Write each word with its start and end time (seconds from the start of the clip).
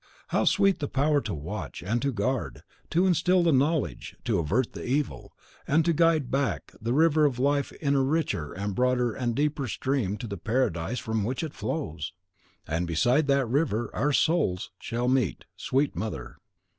How 0.29 0.45
sweet 0.45 0.79
the 0.79 0.87
power 0.87 1.21
to 1.21 1.33
watch, 1.35 1.83
and 1.83 2.01
to 2.01 2.11
guard, 2.11 2.63
to 2.89 3.05
instil 3.05 3.43
the 3.43 3.51
knowledge, 3.51 4.15
to 4.25 4.39
avert 4.39 4.73
the 4.73 4.83
evil, 4.83 5.31
and 5.67 5.85
to 5.85 5.93
guide 5.93 6.31
back 6.31 6.73
the 6.81 6.91
river 6.91 7.23
of 7.23 7.37
life 7.37 7.71
in 7.73 7.93
a 7.93 8.01
richer 8.01 8.51
and 8.51 8.73
broader 8.73 9.13
and 9.13 9.35
deeper 9.35 9.67
stream 9.67 10.17
to 10.17 10.25
the 10.25 10.37
paradise 10.37 10.97
from 10.97 11.23
which 11.23 11.43
it 11.43 11.53
flows! 11.53 12.13
And 12.67 12.87
beside 12.87 13.27
that 13.27 13.45
river 13.45 13.91
our 13.93 14.11
souls 14.11 14.71
shall 14.79 15.07
meet, 15.07 15.45
sweet 15.55 15.95
mother. 15.95 16.37